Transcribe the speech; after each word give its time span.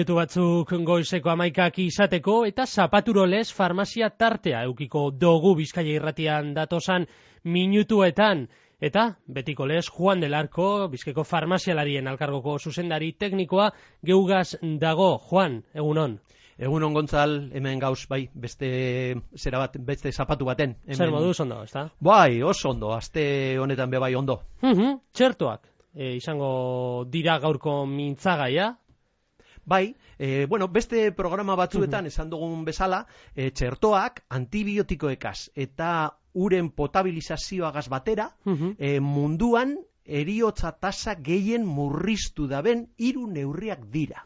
minutu 0.00 0.14
batzuk 0.16 0.70
goizeko 0.88 1.28
amaikak 1.28 1.74
izateko 1.82 2.46
eta 2.48 2.64
zapaturoles 2.64 3.50
farmazia 3.52 4.08
tartea 4.08 4.62
eukiko 4.64 5.10
dogu 5.12 5.50
bizkaia 5.58 5.98
irratian 5.98 6.54
datosan 6.56 7.04
minutuetan. 7.44 8.46
Eta, 8.80 9.18
betiko 9.28 9.66
lez, 9.68 9.90
Juan 9.92 10.22
del 10.24 10.32
Arco, 10.32 10.88
bizkeko 10.88 11.20
farmazialarien 11.20 12.08
alkargoko 12.08 12.56
zuzendari 12.58 13.12
teknikoa, 13.12 13.68
geugaz 14.00 14.56
dago. 14.80 15.18
Juan, 15.18 15.60
egunon. 15.74 16.16
Egun 16.56 16.94
gontzal, 16.96 17.50
hemen 17.52 17.78
gauz, 17.78 18.06
bai, 18.08 18.22
beste 18.32 18.70
zera 19.36 19.66
bat, 19.66 19.76
beste 19.76 20.12
zapatu 20.12 20.48
baten. 20.48 20.78
Hemen... 20.86 20.96
Zer 20.96 21.12
moduz 21.12 21.40
ondo, 21.44 21.60
ez 21.62 21.74
da? 21.76 21.90
Bai, 22.00 22.40
oso 22.40 22.72
ondo, 22.72 22.94
aste 22.96 23.58
honetan 23.60 23.92
be 23.92 24.00
bai 24.00 24.14
ondo. 24.14 24.40
Uh 24.62 24.94
txertuak, 25.12 25.68
e, 25.92 26.14
izango 26.16 27.04
dira 27.12 27.36
gaurko 27.38 27.82
mintzagaia, 27.84 28.78
Bai, 29.64 29.96
e, 30.18 30.46
bueno, 30.46 30.68
beste 30.68 31.12
programa 31.12 31.54
batzuetan 31.54 32.06
esan 32.06 32.30
dugun 32.30 32.64
bezala, 32.64 33.04
e, 33.34 33.50
txertoak 33.50 34.24
antibiotikoekaz 34.28 35.50
eta 35.54 36.16
uren 36.34 36.70
potabilizazioagaz 36.70 37.88
batera, 37.88 38.30
e, 38.78 38.98
munduan 39.00 39.76
eriotza 40.10 40.72
tasa 40.72 41.14
gehien 41.14 41.66
murriztu 41.66 42.46
daben 42.50 42.86
hiru 42.98 43.26
neurriak 43.30 43.84
dira. 43.92 44.24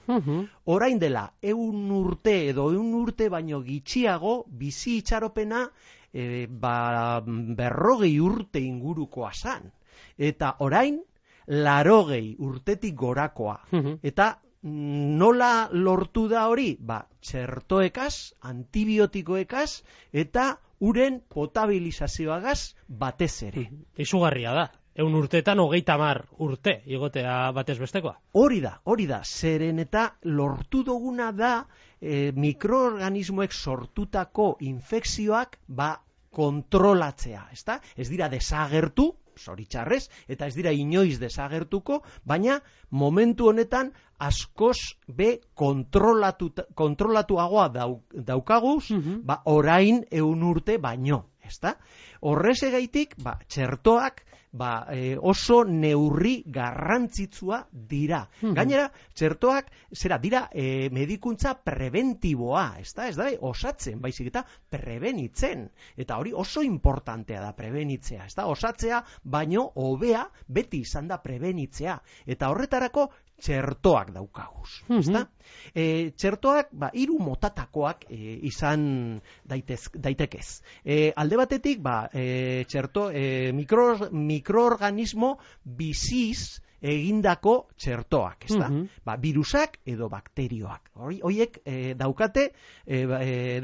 Orain 0.64 0.98
dela, 0.98 1.26
eun 1.42 1.90
urte 1.92 2.36
edo 2.48 2.70
eun 2.72 2.94
urte 2.94 3.28
baino 3.28 3.60
gitxiago 3.64 4.44
bizi 4.48 4.98
itxaropena 5.02 5.66
e, 6.12 6.46
ba, 6.48 7.20
berrogei 7.24 8.14
urte 8.20 8.62
ingurukoa 8.62 9.32
zan. 9.34 9.68
Eta 10.16 10.54
orain, 10.60 11.02
larogei 11.46 12.36
urtetik 12.38 12.94
gorakoa. 12.96 13.58
Eta 14.02 14.30
nola 14.64 15.68
lortu 15.72 16.26
da 16.28 16.46
hori? 16.48 16.74
Ba, 16.80 17.02
txertoekaz, 17.20 18.34
antibiotikoekaz, 18.48 19.82
eta 20.12 20.54
uren 20.80 21.20
potabilizazioagaz 21.28 22.74
batez 22.88 23.34
ere. 23.48 23.68
Izugarria 24.00 24.54
da. 24.56 24.70
Eun 24.94 25.14
urteetan 25.18 25.58
hogeita 25.58 25.96
mar 25.98 26.20
urte, 26.46 26.76
igotea 26.86 27.50
batez 27.54 27.76
bestekoa. 27.80 28.14
Hori 28.38 28.60
da, 28.62 28.76
hori 28.84 29.08
da. 29.10 29.20
Zeren 29.24 29.82
eta 29.82 30.04
lortu 30.24 30.84
duguna 30.86 31.32
da 31.34 31.54
e, 32.00 32.30
mikroorganismoek 32.36 33.52
sortutako 33.52 34.54
infekzioak 34.60 35.58
ba 35.66 35.96
kontrolatzea, 36.34 37.48
ezta? 37.52 37.80
Ez 37.96 38.08
dira 38.10 38.28
desagertu, 38.30 39.10
zoritxarrez, 39.38 40.08
eta 40.28 40.46
ez 40.46 40.54
dira 40.54 40.72
inoiz 40.72 41.18
desagertuko, 41.20 42.02
baina 42.24 42.60
momentu 42.90 43.48
honetan 43.50 43.92
askoz 44.18 44.96
be 45.06 45.40
kontrolatu, 45.54 46.52
kontrolatuagoa 46.74 47.68
daukaguz, 48.12 48.90
mm 48.90 49.22
ba, 49.24 49.40
orain 49.44 50.04
eun 50.10 50.42
urte 50.42 50.78
baino, 50.78 51.24
ezta? 51.44 51.76
Horrez 52.20 52.62
egaitik, 52.62 53.16
ba, 53.22 53.38
txertoak, 53.48 54.24
ba, 54.54 54.86
e, 54.90 55.16
oso 55.18 55.64
neurri 55.66 56.44
garrantzitsua 56.46 57.64
dira. 57.72 58.22
Gainera, 58.40 58.86
txertoak, 59.18 59.70
zera, 59.94 60.18
dira 60.22 60.46
e, 60.52 60.88
medikuntza 60.94 61.56
preventiboa, 61.58 62.78
ez 62.78 62.92
da, 62.94 63.08
ez 63.10 63.16
da, 63.18 63.28
osatzen, 63.50 63.98
baizik 64.04 64.30
eta 64.30 64.44
prebenitzen. 64.70 65.66
Eta 65.98 66.20
hori 66.22 66.32
oso 66.32 66.62
importantea 66.62 67.42
da 67.42 67.52
prebenitzea, 67.56 68.30
ez 68.30 68.34
da, 68.38 68.46
osatzea, 68.50 69.02
baino 69.24 69.66
hobea 69.74 70.24
beti 70.46 70.84
izan 70.86 71.10
da 71.10 71.18
prebenitzea. 71.22 71.98
Eta 72.30 72.52
horretarako 72.54 73.08
txertoak 73.44 74.12
daukaguz, 74.14 74.70
mm 74.88 75.00
-hmm. 75.00 76.12
txertoak, 76.16 76.68
ba, 76.72 76.90
iru 76.94 77.18
motatakoak 77.18 78.06
e, 78.08 78.38
izan 78.46 79.20
daitez, 79.44 79.90
daitekez. 79.94 80.62
E, 80.84 81.12
alde 81.16 81.36
batetik, 81.36 81.82
ba, 81.82 82.08
e, 82.12 82.64
txerto, 82.68 83.10
e, 83.10 83.52
mikro, 83.52 84.08
mikroorganismo 84.44 85.38
biziz 85.64 86.60
egindako 86.84 87.70
txertoak, 87.80 88.44
ez 88.44 88.58
da? 88.60 88.66
Ba, 89.06 89.14
virusak 89.16 89.78
edo 89.88 90.10
bakterioak. 90.12 90.90
Hori, 91.00 91.22
hoiek 91.24 91.62
e, 91.64 91.94
daukate, 91.96 92.50
e, 92.84 92.98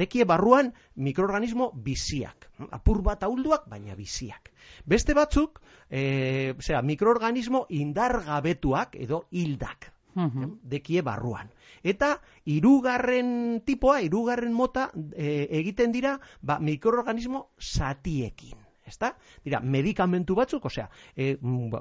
dekie 0.00 0.24
barruan 0.24 0.72
mikroorganismo 0.96 1.68
biziak. 1.74 2.48
Apur 2.72 3.02
bat 3.04 3.22
ahulduak, 3.28 3.68
baina 3.68 3.94
biziak. 3.94 4.48
Beste 4.88 5.12
batzuk, 5.12 5.60
e, 5.90 6.54
zera, 6.64 6.80
mikroorganismo 6.80 7.66
indargabetuak 7.68 8.96
edo 8.96 9.26
hildak. 9.30 9.92
dekie 10.66 11.02
barruan. 11.06 11.52
Eta 11.86 12.16
hirugarren 12.44 13.60
tipoa, 13.64 14.00
hirugarren 14.02 14.52
mota 14.52 14.88
e, 15.14 15.46
egiten 15.60 15.92
dira 15.92 16.16
ba, 16.42 16.58
mikroorganismo 16.58 17.50
satiekin. 17.56 18.69
Ezta? 18.86 19.14
Dira, 19.44 19.60
medikamentu 19.60 20.34
batzuk, 20.38 20.64
osea, 20.64 20.88
e, 21.16 21.36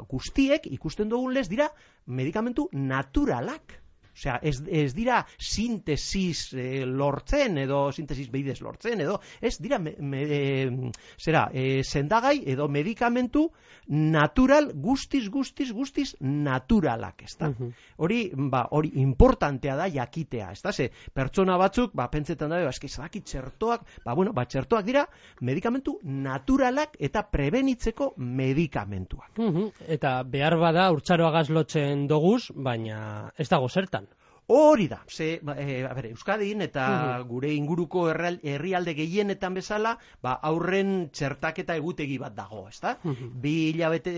guztiek 0.09 0.67
ikusten 0.67 1.09
dugun 1.09 1.33
lez 1.33 1.47
dira 1.49 1.69
medikamentu 2.05 2.69
naturalak. 2.73 3.79
Osea, 4.19 4.39
ez, 4.43 4.59
ez 4.67 4.91
dira 4.93 5.21
sintesis 5.37 6.49
e, 6.51 6.83
lortzen 6.85 7.57
edo 7.61 7.85
sintesis 7.95 8.27
beidez 8.31 8.59
lortzen 8.59 8.99
edo 8.99 9.19
ez 9.39 9.55
dira 9.63 9.79
me, 9.79 9.95
me, 9.99 10.23
e, 10.27 10.91
zera, 11.15 11.47
e, 11.53 11.83
sendagai 11.87 12.41
edo 12.51 12.67
medikamentu 12.67 13.45
natural 13.89 14.73
guztiz 14.75 15.29
guztiz 15.31 15.71
guztiz 15.73 16.09
naturalak, 16.19 17.23
ezta? 17.25 17.49
Hori, 17.97 18.19
ba, 18.51 18.65
hori 18.75 18.91
importantea 19.01 19.77
da 19.79 19.87
jakitea, 19.89 20.51
ezta? 20.53 20.73
Ze 20.73 20.89
pertsona 21.13 21.57
batzuk, 21.57 21.95
ba 21.97 22.09
pentsetan 22.11 22.51
da, 22.51 22.59
ba, 22.65 22.73
eske 22.75 22.89
zaki 22.89 23.23
txertoak, 23.25 23.87
ba 24.05 24.13
bueno, 24.19 24.33
ba 24.35 24.45
txertoak 24.45 24.85
dira 24.85 25.05
medikamentu 25.41 25.97
naturalak 26.03 26.99
eta 26.99 27.23
prebenitzeko 27.31 28.13
medikamentuak. 28.17 29.39
Eta 29.87 30.19
behar 30.23 30.59
bada 30.59 30.89
urtsaroagaz 30.93 31.47
lotzen 31.49 32.05
doguz, 32.11 32.49
baina 32.53 33.31
ez 33.37 33.49
dago 33.49 33.69
zertan. 33.69 34.08
Hori 34.51 34.87
da, 34.87 35.03
ze, 35.07 35.39
e, 35.57 35.85
a 35.85 35.93
ber, 35.93 36.07
Euskadin 36.09 36.63
eta 36.65 36.83
gure 37.29 37.51
inguruko 37.53 38.07
herrialde 38.09 38.95
gehienetan 38.97 39.53
bezala, 39.53 39.91
ba, 40.25 40.31
aurren 40.49 41.11
txertaketa 41.13 41.75
egutegi 41.77 42.15
bat 42.17 42.33
dago, 42.33 42.63
ez 42.71 42.79
da? 42.81 42.95
Bi 43.43 43.51
hilabete, 43.67 44.13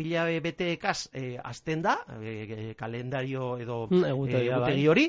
hilabete 0.00 0.70
ekaz 0.78 1.10
e, 1.12 1.36
azten 1.36 1.82
da, 1.84 1.98
e, 2.16 2.72
kalendario 2.78 3.50
edo 3.60 3.82
egutegi, 3.90 4.48
egutegi 4.54 4.86
hori, 4.88 5.04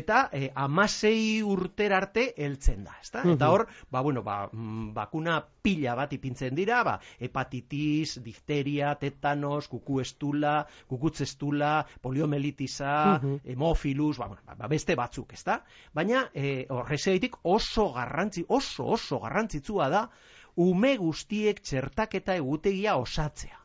eta 0.00 0.26
e, 0.36 0.50
amasei 0.52 1.40
urter 1.40 1.96
arte 1.96 2.26
heltzen 2.36 2.84
da, 2.84 2.98
ez 3.00 3.08
da? 3.14 3.24
Eta 3.32 3.48
hor, 3.54 3.64
ba, 3.88 4.04
bueno, 4.04 4.26
ba, 4.28 4.42
bakuna 4.52 5.38
pila 5.64 5.96
bat 5.96 6.12
ipintzen 6.12 6.52
dira, 6.58 6.82
ba, 6.84 6.98
hepatitis, 7.16 8.18
difteria, 8.28 8.92
tetanos, 9.00 9.72
kuku 9.72 10.02
estula, 10.04 10.58
kukutz 10.92 11.22
estula, 11.24 11.72
poliomelitiza, 12.04 12.92
hemofilus, 13.48 14.17
ba, 14.18 14.26
bueno, 14.26 14.42
ba, 14.58 14.68
beste 14.68 14.96
batzuk, 14.98 15.32
ezta? 15.32 15.62
Baina 15.94 16.28
eh 16.34 16.66
oso 16.68 17.92
garrantzi, 17.92 18.44
oso 18.48 18.86
oso 18.86 19.20
garrantzitsua 19.20 19.88
da 19.88 20.08
ume 20.56 20.96
guztiek 20.96 21.60
txertaketa 21.62 22.34
egutegia 22.34 22.96
osatzea. 22.96 23.58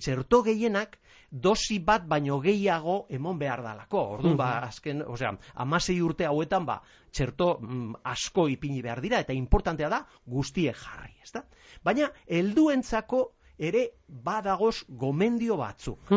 Txerto 0.00 0.42
gehienak 0.42 0.96
dosi 1.30 1.78
bat 1.84 2.06
baino 2.08 2.38
gehiago 2.40 3.06
emon 3.12 3.38
behar 3.38 3.62
dalako. 3.62 4.00
Orduan, 4.16 4.36
ba, 4.40 4.48
azken, 4.64 5.02
osea, 5.04 5.34
amasei 5.54 6.00
urte 6.00 6.24
hauetan, 6.24 6.64
ba, 6.64 6.78
txerto 7.12 7.58
mm, 7.60 7.98
asko 8.04 8.48
ipini 8.48 8.80
behar 8.82 9.02
dira, 9.04 9.20
eta 9.20 9.36
importantea 9.36 9.90
da 9.92 10.00
guztiek 10.24 10.76
jarri, 10.76 11.12
ezta? 11.22 11.44
Baina, 11.84 12.08
helduentzako 12.26 13.26
ere 13.58 13.84
badagoz 14.08 14.86
gomendio 14.88 15.58
batzuk. 15.58 16.12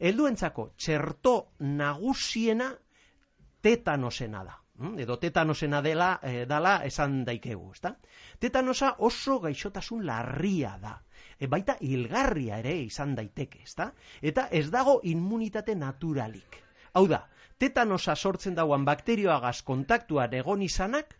Helduentzako 0.00 0.70
txerto 0.80 1.36
nagusiena 1.60 2.72
tetanosena 3.66 4.44
da. 4.44 4.54
Mm, 4.78 4.98
edo 5.02 5.16
tetanosena 5.18 5.80
dela, 5.82 6.20
e, 6.22 6.44
dala 6.46 6.76
esan 6.86 7.22
daikegu, 7.24 7.70
ezta? 7.72 7.96
Tetanosa 8.38 8.92
oso 9.08 9.38
gaixotasun 9.40 10.04
larria 10.06 10.76
da. 10.82 10.98
E, 11.38 11.48
baita 11.50 11.78
hilgarria 11.80 12.60
ere 12.62 12.76
izan 12.84 13.14
daiteke, 13.16 13.64
ezta? 13.64 13.88
Eta 14.22 14.46
ez 14.52 14.68
dago 14.70 15.00
immunitate 15.02 15.74
naturalik. 15.74 16.60
Hau 16.92 17.06
da, 17.10 17.24
tetanosa 17.58 18.14
sortzen 18.14 18.54
dauan 18.54 18.84
bakterioagaz 18.84 19.62
kontaktuan 19.64 20.36
egon 20.36 20.62
izanak, 20.62 21.16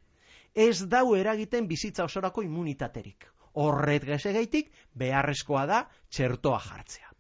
ez 0.55 0.85
dau 0.93 1.17
eragiten 1.17 1.67
bizitza 1.69 2.05
osorako 2.05 2.45
immunitaterik. 2.47 3.27
Horret 3.57 4.05
gesegeitik 4.05 4.71
beharrezkoa 4.95 5.67
da 5.67 5.83
txertoa 6.13 6.61
jartzea. 6.69 7.11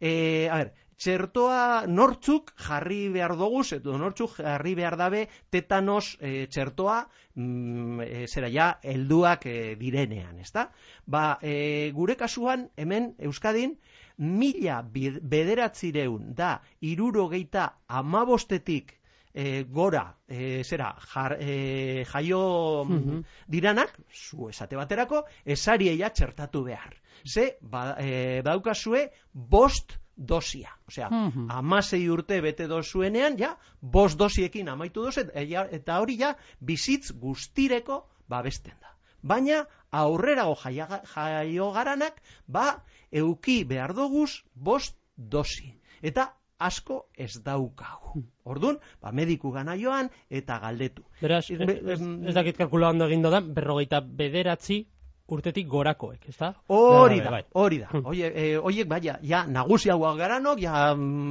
E, 0.00 0.48
a 0.50 0.56
ber, 0.58 0.72
txertoa 0.96 1.86
nortzuk 1.86 2.52
jarri 2.56 3.08
behar 3.14 3.36
dugu, 3.38 3.62
edo 3.76 3.96
nortzuk 3.98 4.38
jarri 4.38 4.74
behar 4.78 4.96
dabe 4.96 5.26
tetanos 5.50 6.16
e, 6.20 6.46
txertoa 6.46 6.98
mm, 7.34 8.00
e, 8.00 8.26
zera 8.28 8.50
ja 8.52 8.68
helduak 8.82 9.46
e, 9.46 9.74
direnean, 9.80 10.38
ezta? 10.40 10.68
Ba, 11.06 11.38
e, 11.42 11.90
gure 11.94 12.16
kasuan 12.16 12.68
hemen 12.76 13.14
Euskadin 13.18 13.78
mila 14.18 14.82
bederatzireun 14.82 16.34
da 16.34 16.60
irurogeita 16.80 17.72
amabostetik 17.88 18.94
e, 19.34 19.64
gora, 19.64 20.14
e, 20.28 20.62
zera, 20.62 20.94
jar, 21.12 21.36
e, 21.40 22.04
jaio 22.06 22.84
Mhm. 22.84 23.24
diranak, 23.48 23.98
zu 24.12 24.48
esate 24.48 24.76
baterako, 24.76 25.24
esarieia 25.44 26.10
txertatu 26.10 26.62
behar. 26.62 26.94
Ze, 27.26 27.56
ba, 27.60 27.96
e, 27.98 28.42
badaukazue, 28.42 29.10
bost 29.32 29.98
dosia. 30.16 30.70
Osea, 30.88 31.08
Mhm. 31.10 31.50
amasei 31.50 32.08
urte 32.10 32.40
bete 32.40 32.66
dozuenean, 32.68 33.36
ja, 33.38 33.56
bost 33.80 34.18
dosiekin 34.18 34.68
amaitu 34.68 35.02
dozu, 35.02 35.20
e, 35.34 35.44
eta 35.72 36.00
hori 36.00 36.16
ja, 36.18 36.36
bizitz 36.60 37.12
guztireko 37.12 38.06
babesten 38.28 38.74
da. 38.80 38.94
Baina, 39.22 39.66
aurrerago 39.90 40.54
jaio 41.14 41.72
garanak, 41.72 42.20
ba, 42.46 42.84
euki 43.10 43.64
behar 43.64 43.94
doguz 43.94 44.42
bost 44.54 44.96
dosi. 45.16 45.74
Eta 46.02 46.34
asko 46.58 47.08
ez 47.16 47.42
daukagu. 47.42 48.22
Orduan, 48.44 48.78
ba, 49.00 49.12
mediku 49.12 49.50
gana 49.50 49.76
joan 49.76 50.10
eta 50.30 50.58
galdetu. 50.58 51.02
Beraz, 51.20 51.50
Ez- 51.50 52.00
ez 52.00 52.34
dakit 52.34 52.56
kalkula 52.56 52.90
ondo 52.90 53.06
egin 53.06 53.22
dodan, 53.22 53.52
berrogeita 53.54 54.00
bederatzi 54.00 54.86
urtetik 55.32 55.68
gorakoek, 55.68 56.28
ez 56.28 56.36
da? 56.36 56.50
Hori 56.68 57.16
Bai, 57.16 57.24
da, 57.24 57.30
bai. 57.30 57.42
hori 57.52 57.78
da. 57.80 57.88
Hmm. 57.92 58.04
Oie, 58.12 58.28
e, 58.28 58.58
oiek, 58.58 58.88
baina, 58.88 59.16
ja, 59.24 59.44
nagusiagoak 59.48 60.18
garanok, 60.18 60.60
ja, 60.60 60.90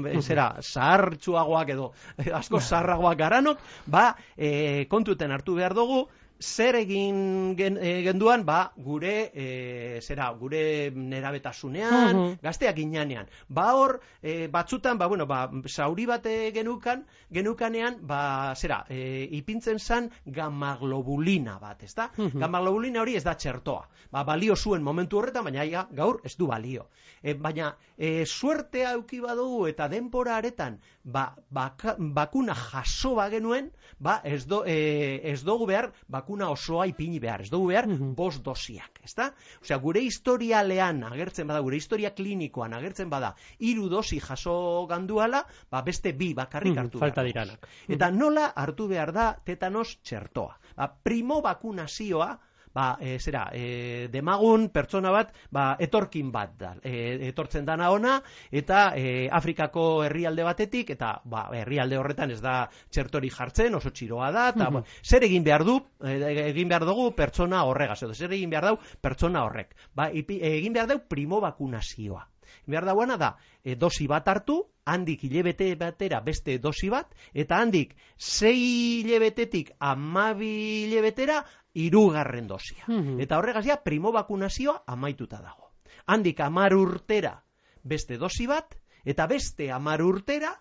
e, 0.10 0.22
zera, 0.22 0.48
zahartxuagoak 0.62 1.74
edo, 1.76 1.92
e, 2.18 2.32
asko 2.34 2.60
zaharragoak 2.60 3.18
garanok, 3.20 3.62
ba, 3.86 4.08
e, 4.36 4.86
kontuten 4.90 5.32
hartu 5.32 5.60
behar 5.60 5.78
dugu, 5.78 6.08
zer 6.44 6.76
egin 6.76 7.56
gen, 7.58 7.78
e, 7.80 8.02
genduan, 8.04 8.44
ba, 8.46 8.74
gure, 8.76 9.32
e, 9.34 10.00
zera, 10.04 10.30
gure 10.36 10.92
nerabetasunean, 10.94 12.16
Mhm. 12.16 12.38
gazteak 12.44 12.78
inanean. 12.84 13.30
Ba, 13.48 13.74
hor, 13.76 14.02
e, 14.22 14.48
batzutan, 14.48 14.98
ba, 14.98 15.08
bueno, 15.08 15.26
ba, 15.26 15.50
sauri 15.68 16.06
bate 16.06 16.52
genukan, 16.54 17.06
genukanean, 17.32 17.98
ba, 18.02 18.54
zera, 18.56 18.86
e, 18.90 19.28
ipintzen 19.32 19.80
zan 19.80 20.12
gamaglobulina 20.26 21.60
bat, 21.60 21.84
ez 21.84 21.94
da? 21.96 22.10
Mhm. 22.18 22.40
Gamaglobulina 22.40 23.02
hori 23.02 23.16
ez 23.16 23.24
da 23.24 23.36
txertoa. 23.36 23.88
Ba, 24.12 24.24
balio 24.24 24.56
zuen 24.56 24.84
momentu 24.84 25.18
horretan, 25.20 25.44
baina 25.44 25.64
ja, 25.66 25.88
gaur 25.92 26.20
ez 26.24 26.36
du 26.38 26.48
balio. 26.48 26.90
E, 27.22 27.34
baina, 27.34 27.76
e, 27.98 28.26
suertea 28.26 28.94
euki 28.94 29.20
badugu 29.24 29.68
eta 29.68 29.88
denbora 29.88 30.38
aretan, 30.38 30.80
ba, 31.04 31.36
baka, 31.50 31.96
bakuna 31.98 32.54
jaso 32.56 33.16
bagenuen, 33.16 33.72
ba, 34.00 34.20
ez, 34.24 34.46
do, 34.48 34.64
e, 34.66 35.22
ez 35.24 35.44
dugu 35.44 35.66
behar, 35.66 35.92
bakuna 36.08 36.33
osoa 36.42 36.86
ipini 36.88 37.20
behar, 37.20 37.42
ez 37.42 37.50
dugu 37.50 37.68
behar, 37.68 37.88
Mhm. 37.88 38.16
bost 38.16 38.44
dosiak, 38.44 39.00
ez 39.04 39.14
da? 39.16 39.34
Osea, 39.62 39.78
gure 39.78 40.00
historialean 40.02 41.04
agertzen 41.04 41.48
bada, 41.48 41.60
gure 41.60 41.76
historia 41.78 42.14
klinikoan 42.16 42.74
agertzen 42.74 43.10
bada, 43.10 43.36
hiru 43.60 43.90
dosi 43.90 44.20
jaso 44.20 44.86
ganduala, 44.90 45.46
ba, 45.72 45.82
beste 45.82 46.14
bi 46.14 46.34
bakarrik 46.34 46.72
Mhm, 46.74 46.80
hartu 46.80 47.00
falta 47.00 47.22
behar 47.22 47.34
dugu. 47.34 47.58
diranak. 47.58 47.68
Eta 47.88 48.12
nola 48.12 48.48
hartu 48.56 48.88
behar 48.88 49.12
da 49.14 49.38
tetanos 49.46 50.00
txertoa. 50.02 50.58
Ba, 50.76 50.88
primo 51.04 51.42
bakunazioa, 51.42 52.40
ba, 52.74 52.98
e, 53.00 53.20
zera, 53.20 53.50
e, 53.54 54.08
demagun 54.12 54.70
pertsona 54.74 55.12
bat, 55.14 55.34
ba, 55.52 55.76
etorkin 55.80 56.32
bat 56.34 56.56
da, 56.58 56.74
e, 56.82 57.30
etortzen 57.30 57.66
dana 57.66 57.92
ona, 57.94 58.18
eta 58.52 58.94
e, 58.98 59.30
Afrikako 59.32 60.04
herrialde 60.08 60.44
batetik, 60.44 60.90
eta 60.96 61.22
ba, 61.26 61.48
herrialde 61.54 61.98
horretan 61.98 62.32
ez 62.32 62.42
da 62.42 62.68
txertori 62.90 63.30
jartzen, 63.30 63.76
oso 63.76 63.92
txiroa 63.94 64.32
da, 64.32 64.50
eta 64.50 64.70
Mhm. 64.70 64.74
ba, 64.74 64.84
zer 65.04 65.24
egin 65.24 65.44
behar 65.44 65.64
du, 65.64 65.78
e, 66.04 66.18
egin 66.50 66.68
behar 66.70 66.86
dugu 66.86 67.12
pertsona 67.16 67.64
horregaz, 67.64 68.02
edo 68.04 68.14
zer 68.14 68.34
egin 68.34 68.50
behar 68.50 68.66
dau 68.72 68.78
pertsona 69.02 69.44
horrek. 69.46 69.76
Ba, 69.94 70.10
ipi, 70.12 70.40
egin 70.42 70.74
behar 70.74 70.88
dau 70.88 71.00
primo 71.08 71.40
bakunazioa. 71.42 72.28
Behar 72.66 72.86
dauana 72.86 73.18
da, 73.18 73.36
e, 73.64 73.76
dosi 73.76 74.08
bat 74.08 74.28
hartu, 74.28 74.73
handik 74.86 75.24
hilebete 75.24 75.74
batera 75.80 76.20
beste 76.22 76.58
dosi 76.60 76.90
bat, 76.90 77.14
eta 77.34 77.60
handik 77.62 77.96
sei 78.18 78.58
hilebetetik 79.02 79.72
amabi 79.80 80.84
hilebetera 80.84 81.44
irugarren 81.74 82.48
dosia. 82.48 82.86
Mhm. 82.88 83.20
Eta 83.22 83.38
horregaz 83.38 83.66
ja, 83.66 83.78
primo 83.84 84.12
bakunazioa 84.12 84.84
amaituta 84.88 85.42
dago. 85.42 85.72
Handik 86.06 86.40
amar 86.40 86.74
urtera 86.76 87.44
beste 87.84 88.18
dosi 88.18 88.48
bat, 88.48 88.76
eta 89.06 89.28
beste 89.28 89.72
amar 89.72 90.02
urtera 90.02 90.54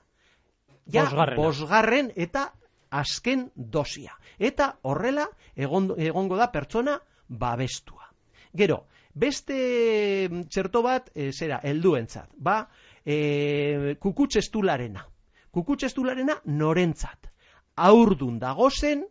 ja, 0.86 1.04
Bosgarrena. 1.04 1.42
bosgarren 1.42 2.12
eta 2.16 2.52
azken 2.90 3.50
dosia. 3.54 4.16
Eta 4.38 4.78
horrela 4.82 5.28
egon, 5.56 5.92
egongo 5.98 6.36
da 6.36 6.50
pertsona 6.52 6.98
babestua. 7.28 8.10
Gero, 8.52 8.86
beste 9.14 10.28
mm, 10.28 10.46
txerto 10.52 10.82
bat, 10.84 11.10
e, 11.14 11.30
zera, 11.32 11.60
helduentzat. 11.64 12.30
Ba, 12.36 12.66
e, 13.04 13.96
kukutxestularena. 14.00 15.06
Kukutxestularena 15.50 16.40
norentzat. 16.44 17.30
Aurdun 17.76 18.38
dagozen, 18.38 19.04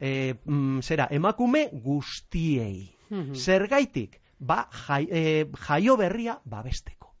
e, 0.00 0.34
mm, 0.44 0.80
zera, 0.82 1.08
emakume 1.10 1.68
guztiei. 1.72 2.94
Mhm. 3.10 3.34
Zergaitik, 3.34 4.20
ba, 4.38 4.68
jai, 4.86 5.06
e, 5.10 5.46
jaio 5.66 5.96
berria 5.96 6.38
babesteko. 6.44 7.14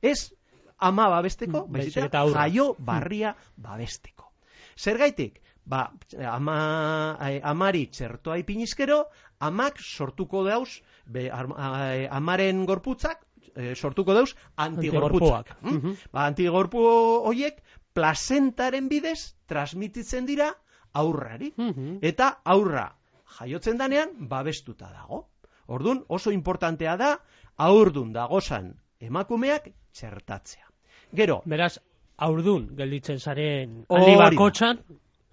Ez 0.00 0.32
ama 0.78 1.08
babesteko, 1.08 1.66
Mm, 1.66 1.72
baizik 1.72 1.94
baizik 1.94 2.04
eta 2.08 2.18
haurra. 2.20 2.40
jaio 2.48 2.74
barria 2.78 3.36
babesteko. 3.56 4.32
Zergaitik, 4.76 5.40
ba, 5.64 5.92
ama, 6.28 7.16
eh, 7.20 7.40
amari 7.42 7.86
txertoa 7.86 8.38
ipinizkero, 8.38 9.06
amak 9.38 9.78
sortuko 9.78 10.42
dauz, 10.44 10.82
be, 11.06 11.30
amaren 12.10 12.64
gorputzak, 12.66 13.24
eh, 13.54 13.74
sortuko 13.74 14.14
dauz 14.14 14.34
antigorputzak. 14.56 15.56
Antigorpuak. 15.56 15.62
Mm? 15.62 15.76
Mhm. 15.76 15.96
Ba, 16.12 16.26
antigorpu 16.26 16.82
hoiek 17.28 17.62
plazentaren 17.92 18.88
bidez 18.88 19.34
transmititzen 19.46 20.26
dira 20.26 20.52
aurrari. 20.92 21.52
Mhm. 21.56 21.98
Eta 22.02 22.40
aurra 22.44 22.88
jaiotzen 23.38 23.78
danean 23.78 24.16
babestuta 24.28 24.90
dago. 24.92 25.28
Ordun 25.66 26.04
oso 26.08 26.32
importantea 26.32 26.96
da 26.96 27.12
aurdun 27.56 28.12
dagozan 28.12 28.74
emakumeak 29.00 29.70
txertatzea. 29.92 30.66
Gero, 31.12 31.42
Beraz, 31.44 31.78
aurdun 32.16 32.68
gelditzen 32.76 33.20
zaren 33.20 33.84
aldi 33.88 34.16
bakotxan, 34.16 34.78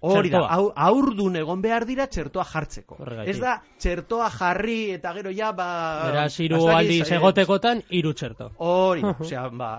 hori 0.00 0.30
da, 0.32 0.40
aurdun 0.88 1.36
egon 1.36 1.60
behar 1.62 1.84
dira 1.88 2.06
txertoa 2.06 2.44
jartzeko. 2.48 2.96
Horregatik. 3.00 3.34
Ez 3.34 3.40
da, 3.40 3.56
txertoa 3.78 4.30
jarri 4.32 4.78
eta 4.96 5.12
gero 5.16 5.30
ja, 5.36 5.52
ba... 5.52 5.66
beraz, 6.10 6.32
hiru 6.40 6.56
ez 6.56 6.62
dakit, 6.64 6.76
aldiz 6.78 7.10
eh, 7.10 7.16
egotekotan, 7.18 7.82
hiru 7.90 8.12
txerto. 8.16 8.50
Hori, 8.58 9.02
da, 9.02 9.14
osea, 9.20 9.48
ba, 9.50 9.72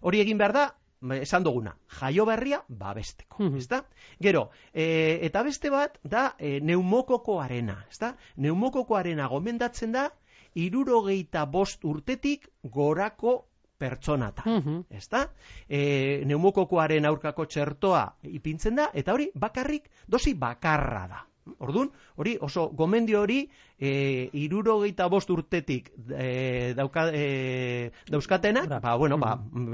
hori 0.00 0.20
egin 0.24 0.38
behar 0.40 0.52
da, 0.56 0.64
ba, 1.00 1.16
esan 1.20 1.44
duguna, 1.44 1.76
jaio 2.00 2.24
berria 2.26 2.62
babesteko, 2.68 3.42
Mhm. 3.42 3.56
ezta? 3.58 3.84
Gero, 4.20 4.50
e, 4.72 5.18
eta 5.22 5.42
beste 5.42 5.70
bat 5.70 5.98
da 6.02 6.34
e, 6.38 6.60
neumokokoarena, 6.60 7.84
ezta? 7.90 8.16
Neumokokoarena 8.36 9.26
gomendatzen 9.28 9.92
da 9.92 10.08
irurogeita 10.54 11.44
bost 11.46 11.84
urtetik 11.84 12.48
gorako 12.62 13.46
pertsonatan. 13.82 14.46
Mhm. 14.46 14.78
Ezta? 15.02 15.26
E, 15.66 16.22
neumokokoaren 16.28 17.08
aurkako 17.10 17.48
txertoa 17.50 18.06
ipintzen 18.30 18.78
da, 18.78 18.90
eta 18.94 19.16
hori 19.16 19.30
bakarrik, 19.34 19.90
dosi 20.06 20.36
bakarra 20.38 21.04
da. 21.10 21.26
Ordun, 21.58 21.88
hori 22.22 22.36
oso 22.46 22.68
gomendio 22.78 23.24
hori 23.24 23.40
e, 23.74 24.28
irurogeita 24.38 25.08
bost 25.10 25.30
urtetik 25.34 25.88
e, 26.14 26.70
dauka, 26.78 27.08
e, 27.10 27.90
dauzkatenak, 28.06 28.68
ba, 28.84 28.94
bueno, 29.00 29.18
ba, 29.18 29.32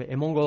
emongo, 0.08 0.46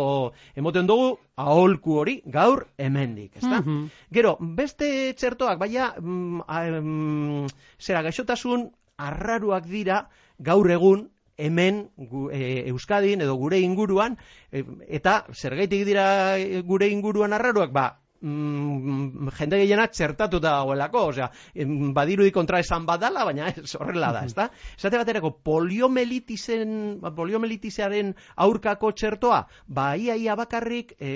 emoten 0.58 0.90
dugu 0.90 1.12
aholku 1.38 2.00
hori 2.02 2.18
gaur 2.26 2.66
hemendik, 2.82 3.38
ezta? 3.38 3.62
Mhm. 3.62 3.86
Gero, 4.10 4.34
beste 4.42 5.14
txertoak, 5.14 5.62
baina, 5.62 5.94
mm, 6.02 6.42
a, 6.48 6.64
mm, 6.82 7.54
zera, 7.78 8.02
gaixotasun 8.10 8.72
arraruak 8.98 9.70
dira 9.70 10.08
gaur 10.42 10.74
egun 10.74 11.06
hemen 11.38 11.90
gu, 11.98 12.30
e, 12.32 12.68
Euskadin 12.70 13.22
edo 13.22 13.36
gure 13.36 13.60
inguruan, 13.60 14.18
e, 14.52 14.64
eta 14.88 15.26
zergaitik 15.34 15.86
dira 15.86 16.38
e, 16.38 16.62
gure 16.62 16.90
inguruan 16.90 17.34
arraruak, 17.34 17.72
ba, 17.72 18.01
mm, 18.22 19.32
jende 19.38 19.60
gehiena 19.62 19.88
txertatuta 19.92 20.54
dagoelako, 20.58 21.04
osea, 21.12 21.30
badirudi 21.96 22.32
kontra 22.36 22.62
esan 22.64 22.86
badala, 22.86 23.26
baina 23.28 23.50
ez 23.52 23.76
horrela 23.76 24.12
da, 24.16 24.24
ezta? 24.28 24.48
Esate 24.78 25.02
baterako 25.02 25.34
poliomelitisen, 25.46 27.02
poliomelitisearen 27.18 28.14
aurkako 28.46 28.94
txertoa, 28.98 29.42
ba, 29.68 29.92
ia, 29.98 30.16
ia 30.16 30.36
bakarrik, 30.40 30.96
e, 31.00 31.14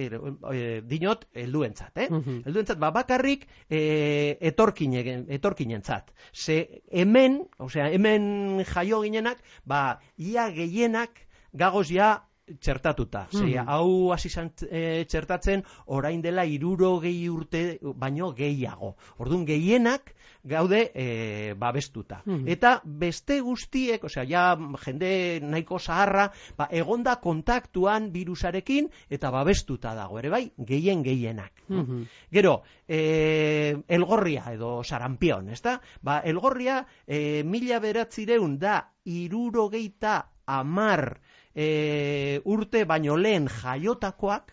e, 0.52 0.66
dinot, 0.86 1.28
helduentzat, 1.36 2.06
eh? 2.06 2.10
Helduentzat, 2.46 2.80
ba, 2.82 2.92
bakarrik 2.96 3.48
e, 3.70 4.38
etorkine, 4.52 5.06
etorkinentzat. 5.40 6.14
Ze 6.34 6.62
hemen, 6.92 7.42
osea, 7.60 7.90
hemen 7.94 8.64
jaio 8.66 9.02
ginenak, 9.06 9.44
ba, 9.66 10.00
ia 10.18 10.50
gehienak 10.54 11.26
gagoz 11.56 11.90
ja 11.92 12.26
txertatuta. 12.60 13.28
Zei, 13.32 13.56
Mhm. 13.56 13.68
hau 13.68 14.12
hasi 14.14 14.30
zan 14.30 14.52
e, 14.70 15.06
txertatzen 15.10 15.64
orain 15.88 16.22
dela 16.22 16.46
irurogei 16.46 17.28
urte 17.30 17.80
baino 17.96 18.34
gehiago. 18.36 18.96
Orduan 19.18 19.46
gehienak 19.46 20.14
gaude 20.44 20.92
e, 20.94 21.54
babestuta. 21.58 22.22
Mhm. 22.26 22.48
Eta 22.48 22.82
beste 22.84 23.40
guztiek, 23.42 24.04
osea, 24.04 24.26
ja 24.30 24.58
jende 24.86 25.40
nahiko 25.42 25.80
zaharra, 25.80 26.32
ba, 26.58 26.68
egonda 26.72 27.16
kontaktuan 27.20 28.12
virusarekin 28.14 28.90
eta 29.10 29.32
babestuta 29.32 29.96
dago, 29.96 30.20
ere 30.20 30.30
bai, 30.30 30.52
gehien 30.58 31.04
gehienak. 31.04 31.52
Mhm. 31.68 32.06
Gero, 32.32 32.62
e, 32.88 33.76
elgorria 33.88 34.54
edo 34.54 34.84
sarampion, 34.84 35.50
ezta? 35.50 35.82
Ba, 36.02 36.20
elgorria 36.20 36.86
e, 37.08 37.44
mila 37.44 37.80
beratzireun 37.80 38.60
da 38.60 38.92
irurogeita 39.04 40.30
amar 40.46 41.20
e, 41.56 42.42
urte 42.44 42.84
baino 42.86 43.16
lehen 43.18 43.48
jaiotakoak, 43.48 44.52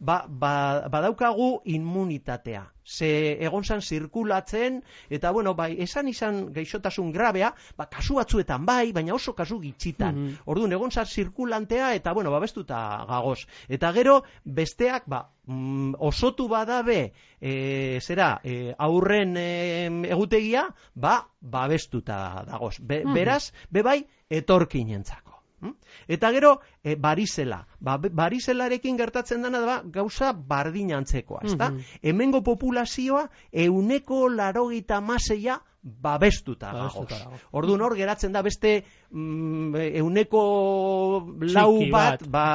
ba, 0.00 0.26
ba, 0.28 0.52
badaukagu 0.92 1.62
immunitatea. 1.64 2.66
Ze 2.84 3.38
egon 3.46 3.64
zan 3.64 3.80
zirkulatzen, 3.80 4.80
eta 5.08 5.30
bueno, 5.30 5.54
bai, 5.54 5.76
esan 5.80 6.08
izan 6.10 6.40
gaixotasun 6.52 7.12
grabea, 7.14 7.52
ba, 7.78 7.86
kasu 7.86 8.18
batzuetan 8.18 8.66
bai, 8.66 8.92
baina 8.92 9.14
oso 9.14 9.34
kasu 9.38 9.60
gitxitan. 9.62 10.14
Mhm. 10.18 10.34
Orduan, 10.46 10.72
egon 10.72 10.90
zan 10.90 11.06
zirkulantea, 11.06 11.94
eta 11.94 12.12
bueno, 12.12 12.30
babestuta 12.34 13.04
gagoz. 13.08 13.46
Eta 13.68 13.92
gero, 13.92 14.22
besteak, 14.44 15.06
ba, 15.06 15.28
mm, 15.46 15.94
osotu 15.98 16.48
badabe, 16.48 17.12
e, 17.40 18.00
zera, 18.02 18.40
e, 18.44 18.74
aurren 18.78 19.36
e, 19.36 19.86
egutegia, 20.10 20.66
ba, 20.94 21.28
babestuta 21.40 22.44
dagoz. 22.46 22.76
Be, 22.80 23.04
Mhm. 23.04 23.14
Beraz, 23.14 23.52
bebai, 23.70 24.02
etorkinentzako. 24.28 25.31
Hm? 25.62 25.74
Eta 26.08 26.30
gero, 26.34 26.60
e, 26.82 26.96
barizela. 26.96 27.62
Ba, 27.80 27.96
barizelarekin 27.98 28.98
gertatzen 28.98 29.42
dena 29.46 29.60
da 29.64 29.80
gauza 29.84 30.32
bardinantzekoa, 30.32 31.42
ezta? 31.48 31.70
Mhm. 31.70 31.98
Hemengo 32.02 32.42
populazioa 32.42 33.28
euneko 33.52 34.28
larogita 34.28 35.00
maseia 35.00 35.60
babestuta 35.82 36.70
gagoz. 36.72 36.94
Babestuta 36.94 37.18
dago. 37.24 37.38
Orduan 37.58 37.82
hor 37.82 37.96
geratzen 37.98 38.32
da 38.32 38.42
beste 38.42 38.72
mm, 39.10 39.74
euneko 39.98 40.42
lau 41.50 41.72
bat, 41.90 42.22
bat. 42.22 42.28
ba, 42.30 42.46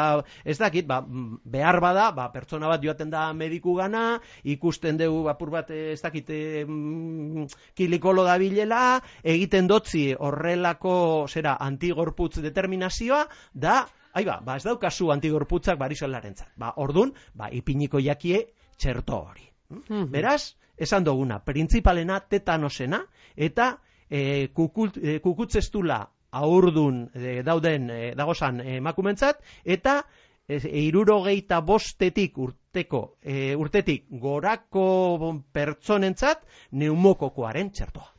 ez 0.45 0.57
dakit, 0.59 0.87
ba, 0.87 1.01
mm, 1.01 1.41
behar 1.43 1.79
bada, 1.83 2.09
ba, 2.15 2.29
pertsona 2.31 2.71
bat 2.71 2.83
joaten 2.83 3.11
da 3.11 3.27
mediku 3.33 3.75
gana, 3.75 4.21
ikusten 4.43 4.97
dugu 4.97 5.27
apur 5.29 5.51
bat, 5.51 5.71
ez 5.71 5.99
dakit, 6.01 6.31
mm, 6.63 7.47
kilikolo 7.75 8.23
da 8.23 8.37
bilela, 8.39 9.01
egiten 9.23 9.67
dotzi 9.67 10.09
horrelako, 10.17 11.27
zera, 11.27 11.57
antigorputz 11.59 12.39
determinazioa, 12.41 13.25
da, 13.53 13.83
Ai 14.17 14.23
ba, 14.25 14.39
ba 14.41 14.55
ez 14.57 14.63
daukazu 14.65 15.11
antigorputzak 15.13 15.77
barizolarentzat. 15.77 16.55
Ba, 16.57 16.71
ordun, 16.81 17.11
ba, 17.37 17.51
ipiniko 17.53 17.99
jakie 18.01 18.47
txerto 18.73 19.19
hori. 19.27 19.45
Mhm. 19.69 20.07
Beraz, 20.09 20.55
esan 20.77 21.03
duguna, 21.03 21.39
printzipalena 21.43 22.19
tetanosena, 22.29 23.01
eta 23.35 23.73
e, 24.09 24.49
kukult, 24.53 24.97
e, 24.97 25.19
kukutzestula 25.23 25.99
aurdun 26.37 27.03
e, 27.13 27.41
dauden 27.43 27.89
e, 27.89 27.99
dagozan 28.17 28.61
emakumentzat, 28.77 29.41
eta 29.65 29.99
e, 30.47 30.59
irurogeita 30.87 31.61
bostetik 31.65 32.37
urteko, 32.37 33.03
e, 33.21 33.55
urtetik 33.55 34.07
gorako 34.21 35.37
pertsonentzat 35.53 36.45
neumokokoaren 36.71 37.71
txertoa. 37.71 38.11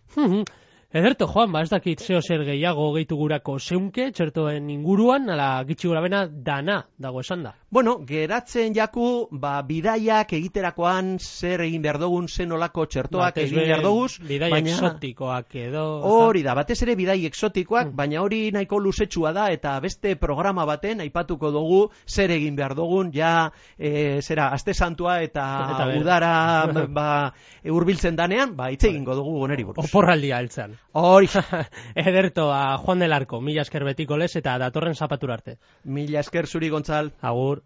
Ederto, 0.88 1.26
Juan, 1.28 1.50
ba, 1.52 1.60
ez 1.60 1.68
dakit 1.68 2.00
zeo 2.00 2.22
zer 2.24 2.46
gehiago 2.46 2.86
gehitu 2.94 3.16
gurako 3.20 3.58
zeunke, 3.60 4.06
txertoen 4.16 4.70
inguruan, 4.72 5.28
ala 5.34 5.48
gitxi 5.68 5.90
gura 5.90 6.00
bena 6.00 6.22
dana 6.30 6.78
dago 6.96 7.20
esan 7.20 7.42
da. 7.44 7.52
Bueno, 7.70 7.98
geratzen 8.08 8.72
jaku, 8.72 9.28
ba, 9.30 9.58
bidaiak 9.60 10.30
egiterakoan 10.32 11.18
zer 11.20 11.60
egin 11.66 11.82
behar 11.84 11.98
dugun, 12.00 12.24
zen 12.26 12.52
olako 12.56 12.86
txertoak 12.88 13.26
Batez 13.26 13.42
egin 13.44 13.58
be, 13.58 13.64
behar 13.68 13.82
duguz, 13.84 14.14
Bidai 14.24 14.48
exotikoak 14.62 15.52
edo... 15.60 15.82
Hori 16.08 16.40
da, 16.46 16.54
batez 16.56 16.78
ere 16.86 16.94
bidai 16.96 17.18
exotikoak, 17.28 17.90
Mm. 17.90 17.96
baina 17.98 18.22
hori 18.24 18.38
nahiko 18.56 18.78
luzetsua 18.80 19.34
da 19.36 19.50
eta 19.52 19.74
beste 19.84 20.14
programa 20.16 20.64
baten 20.64 21.02
aipatuko 21.04 21.50
dugu 21.52 21.82
zer 22.08 22.30
egin 22.38 22.56
behar 22.56 22.74
dugun, 22.74 23.12
ja, 23.12 23.52
e, 23.76 24.22
zera, 24.22 24.48
aste 24.56 24.72
santua 24.72 25.18
eta, 25.22 25.44
Eta 25.74 25.90
udara 26.00 26.32
ba, 26.88 27.34
hurbiltzen 27.68 28.16
danean, 28.16 28.56
ba, 28.56 28.70
hitz 28.72 28.84
egingo 28.88 29.14
dugu 29.14 29.36
goneri 29.44 29.64
buruz. 29.68 29.84
Oporraldia 29.84 30.38
heltzan. 30.40 30.72
Hori, 30.92 31.28
Ederto, 31.94 32.48
a 32.50 32.78
Juan 32.78 33.04
del 33.04 33.12
Arco, 33.12 33.42
mila 33.42 33.60
esker 33.68 33.84
betiko 33.84 34.16
lez 34.16 34.34
eta 34.40 34.56
datorren 34.56 34.94
zapatura 34.96 35.34
arte. 35.34 35.58
mila 35.84 36.20
esker 36.24 36.46
zuri 36.46 36.70
gontzal. 36.70 37.12
Agur. 37.20 37.57